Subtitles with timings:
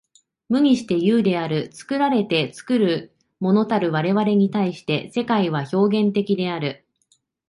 [0.49, 1.69] 無にして有である。
[1.73, 6.87] 作られて作るものたる我々に対して、世界は表現的である。